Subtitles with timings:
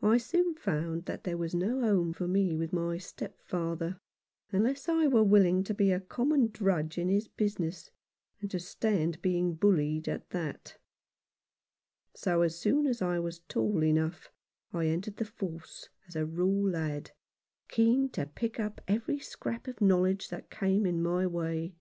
[0.00, 3.98] I soon found that there was no home for me with my stepfather,
[4.50, 7.90] unless I were willing to be a common drudge in his business,
[8.40, 10.78] and to stand being bullied at that;
[12.14, 14.32] so as soon as I was tall enough
[14.72, 17.10] I entered the force as a raw lad,
[17.68, 21.74] keen to pick up every scrap of knowledge that came in my way.